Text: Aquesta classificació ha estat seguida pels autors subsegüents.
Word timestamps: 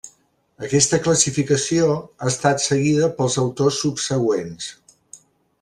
Aquesta 0.67 0.99
classificació 1.07 1.91
ha 1.99 2.31
estat 2.33 2.65
seguida 2.65 3.13
pels 3.21 3.39
autors 3.45 3.81
subsegüents. 3.85 4.73